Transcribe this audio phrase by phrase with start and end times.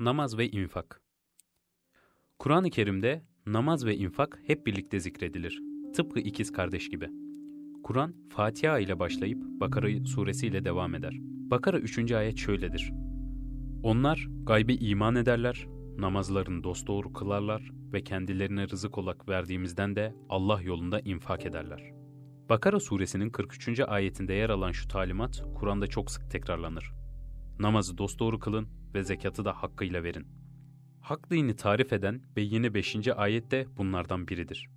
[0.00, 1.02] Namaz ve infak.
[2.38, 5.60] Kur'an-ı Kerim'de namaz ve infak hep birlikte zikredilir.
[5.94, 7.08] Tıpkı ikiz kardeş gibi.
[7.84, 11.14] Kur'an, Fatiha ile başlayıp Bakara suresi ile devam eder.
[11.22, 12.12] Bakara 3.
[12.12, 12.92] ayet şöyledir.
[13.82, 15.66] Onlar gaybe iman ederler,
[15.98, 21.92] namazlarını dosdoğru kılarlar ve kendilerine rızık olarak verdiğimizden de Allah yolunda infak ederler.
[22.48, 23.80] Bakara suresinin 43.
[23.80, 26.92] ayetinde yer alan şu talimat Kur'an'da çok sık tekrarlanır.
[27.58, 30.26] Namazı dosdoğru kılın ve zekatı da hakkıyla verin.
[31.00, 33.08] Hak dini tarif eden ve yine 5.
[33.16, 34.68] ayet de bunlardan biridir.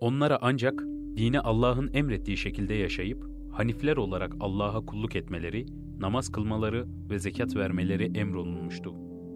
[0.00, 0.82] Onlara ancak
[1.16, 5.66] dini Allah'ın emrettiği şekilde yaşayıp hanifler olarak Allah'a kulluk etmeleri,
[5.98, 8.94] namaz kılmaları ve zekat vermeleri emrolunmuştu.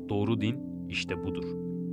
[0.09, 1.45] Doğru din işte budur.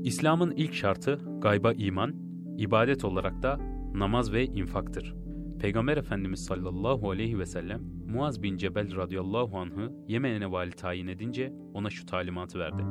[0.03, 2.15] İslam'ın ilk şartı gayba iman,
[2.57, 3.59] ibadet olarak da
[3.93, 5.15] namaz ve infaktır.
[5.63, 11.53] Peygamber Efendimiz sallallahu aleyhi ve sellem Muaz bin Cebel radıyallahu anh'ı Yemen'e vali tayin edince
[11.73, 12.83] ona şu talimatı verdi.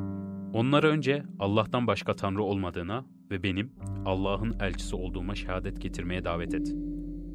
[0.52, 3.72] Onlara önce Allah'tan başka tanrı olmadığına ve benim
[4.04, 6.74] Allah'ın elçisi olduğuma şehadet getirmeye davet et.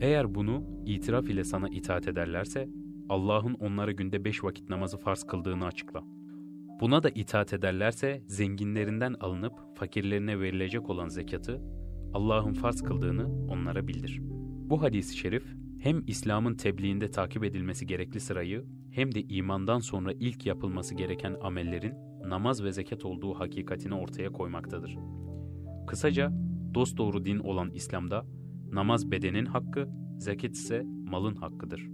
[0.02, 2.70] Eğer bunu itiraf ile sana itaat ederlerse
[3.10, 6.04] Allah'ın onlara günde beş vakit namazı farz kıldığını açıkla.
[6.82, 11.62] Buna da itaat ederlerse zenginlerinden alınıp fakirlerine verilecek olan zekatı
[12.14, 14.22] Allah'ın farz kıldığını onlara bildir.
[14.70, 15.44] Bu hadis-i şerif
[15.80, 21.94] hem İslam'ın tebliğinde takip edilmesi gerekli sırayı hem de imandan sonra ilk yapılması gereken amellerin
[22.30, 24.98] namaz ve zekat olduğu hakikatini ortaya koymaktadır.
[25.88, 26.32] Kısaca
[26.74, 28.26] dosdoğru din olan İslam'da
[28.72, 31.88] namaz bedenin hakkı, zekat ise malın hakkıdır.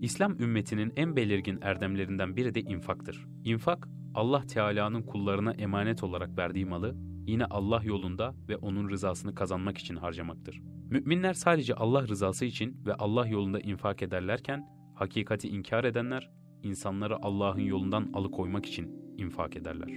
[0.00, 3.26] İslam ümmetinin en belirgin erdemlerinden biri de infaktır.
[3.44, 9.78] İnfak, Allah Teala'nın kullarına emanet olarak verdiği malı yine Allah yolunda ve onun rızasını kazanmak
[9.78, 10.60] için harcamaktır.
[10.90, 16.30] Müminler sadece Allah rızası için ve Allah yolunda infak ederlerken hakikati inkar edenler
[16.62, 19.88] insanları Allah'ın yolundan alıkoymak için infak ederler.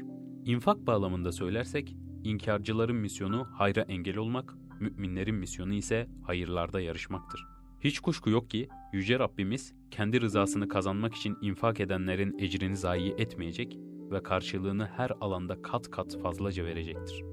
[0.45, 7.45] İnfak bağlamında söylersek inkarcıların misyonu hayra engel olmak, müminlerin misyonu ise hayırlarda yarışmaktır.
[7.79, 13.77] Hiç kuşku yok ki Yüce Rabbimiz kendi rızasını kazanmak için infak edenlerin ecrini zayi etmeyecek
[14.11, 17.23] ve karşılığını her alanda kat kat fazlaca verecektir.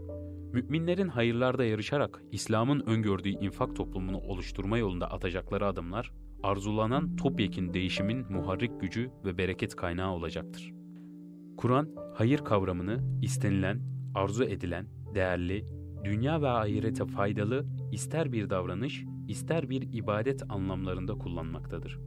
[0.52, 6.12] Müminlerin hayırlarda yarışarak İslam'ın öngördüğü infak toplumunu oluşturma yolunda atacakları adımlar,
[6.42, 10.72] arzulanan topyekin değişimin muharrik gücü ve bereket kaynağı olacaktır.
[11.56, 13.80] Kur'an, hayır kavramını istenilen,
[14.14, 15.66] arzu edilen, değerli,
[16.04, 21.98] dünya ve ahirete faydalı ister bir davranış, ister bir ibadet anlamlarında kullanmaktadır.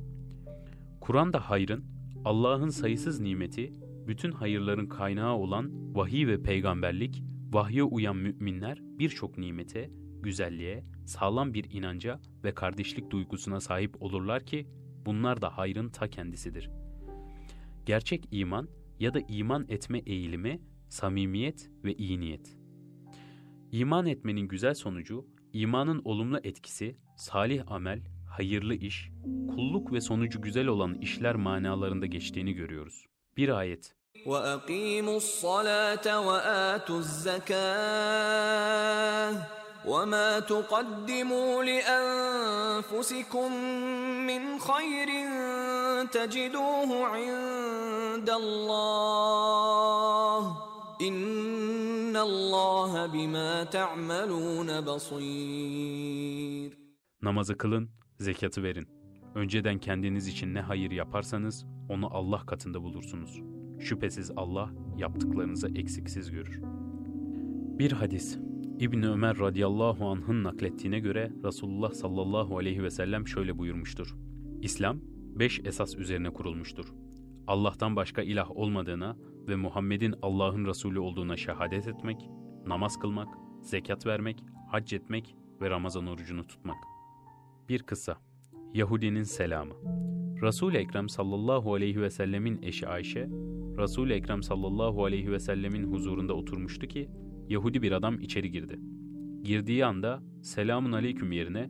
[1.02, 1.86] Kur'an'da hayrın,
[2.26, 3.74] Allah'ın sayısız nimeti,
[4.08, 9.90] bütün hayırların kaynağı olan vahiy ve peygamberlik, vahye uyan müminler birçok nimete,
[10.22, 14.68] güzelliğe, sağlam bir inanca ve kardeşlik duygusuna sahip olurlar ki
[15.06, 16.70] bunlar da hayrın ta kendisidir.
[17.86, 18.68] Gerçek iman
[19.00, 22.58] ya da iman etme eğilimi, samimiyet ve iyi niyet.
[23.72, 29.12] İman etmenin güzel sonucu, imanın olumlu etkisi, salih amel, hayırlı iş,
[29.48, 33.06] kulluk ve sonucu güzel olan işler manalarında geçtiğini görüyoruz.
[33.38, 33.97] Bir ayet.
[34.27, 37.63] وَأَقِيمُوا الصَّلَاةَ وَآتُوا الزَّكَاةَ
[39.87, 43.49] وَمَا تُقَدِّمُوا لِأَنفُسِكُم
[44.31, 45.09] مِّنْ خَيْرٍ
[46.17, 49.63] تَجِدُوهُ عِندَ اللَّهِ
[51.09, 56.71] إِنَّ اللَّهَ بِمَا تَعْمَلُونَ بَصِيرٌ
[57.23, 57.91] Namazı kılın,
[58.21, 58.89] zekatı verin.
[59.35, 63.56] Önceden kendiniz için ne hayır yaparsanız onu Allah katında bulursunuz.
[63.80, 66.62] Şüphesiz Allah yaptıklarınızı eksiksiz görür.
[67.80, 68.38] Bir hadis
[68.80, 74.16] İbn Ömer radıyallahu anh'ın naklettiğine göre Resulullah sallallahu aleyhi ve sellem şöyle buyurmuştur.
[74.62, 75.00] İslam
[75.40, 76.94] beş esas üzerine kurulmuştur.
[77.48, 79.18] Allah'tan başka ilah olmadığına
[79.48, 82.30] ve Muhammed'in Allah'ın Resulü olduğuna şehadet etmek,
[82.66, 83.28] namaz kılmak,
[83.62, 86.78] zekat vermek, hac etmek ve Ramazan orucunu tutmak.
[87.70, 88.18] Bir kısa
[88.74, 89.74] Yahudinin selamı
[90.42, 93.30] Resul-i Ekrem sallallahu aleyhi ve sellemin eşi Ayşe,
[93.78, 97.10] Resul-i Ekrem sallallahu aleyhi ve sellemin huzurunda oturmuştu ki,
[97.50, 98.80] Yahudi bir adam içeri girdi.
[99.44, 101.70] Girdiği anda selamun aleyküm yerine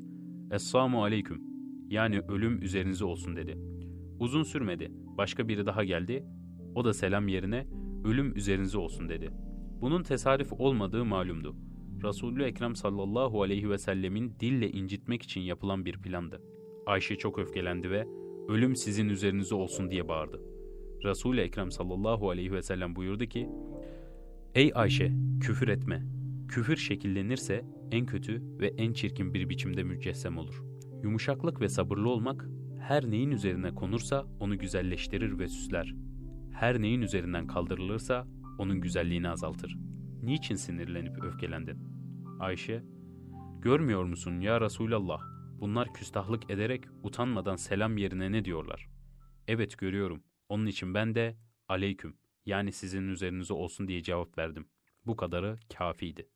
[0.51, 1.44] Esselamu aleyküm
[1.89, 3.57] yani ölüm üzerinize olsun dedi.
[4.19, 4.92] Uzun sürmedi.
[5.18, 6.25] Başka biri daha geldi.
[6.75, 7.68] O da selam yerine
[8.06, 9.30] ölüm üzerinize olsun dedi.
[9.81, 11.56] Bunun tesadüf olmadığı malumdu.
[12.03, 16.42] Resulü Ekrem sallallahu aleyhi ve sellemin dille incitmek için yapılan bir plandı.
[16.86, 18.07] Ayşe çok öfkelendi ve
[18.48, 20.56] ölüm sizin üzerinize olsun diye bağırdı.
[21.03, 23.49] Resul-i Ekrem sallallahu aleyhi ve sellem buyurdu ki,
[24.55, 26.03] Ey Ayşe, küfür etme.
[26.47, 30.63] Küfür şekillenirse en kötü ve en çirkin bir biçimde mücessem olur.
[31.03, 32.49] Yumuşaklık ve sabırlı olmak,
[32.79, 35.95] her neyin üzerine konursa onu güzelleştirir ve süsler.
[36.53, 38.27] Her neyin üzerinden kaldırılırsa
[38.59, 39.77] onun güzelliğini azaltır.
[40.23, 41.77] Niçin sinirlenip öfkelendin?
[42.39, 42.83] Ayşe,
[43.59, 45.19] görmüyor musun ya Resulallah?
[45.59, 48.89] Bunlar küstahlık ederek utanmadan selam yerine ne diyorlar?
[49.47, 50.21] Evet görüyorum.
[50.49, 54.69] Onun için ben de aleyküm yani sizin üzerinize olsun diye cevap verdim.
[55.05, 56.29] Bu kadarı kafiydi.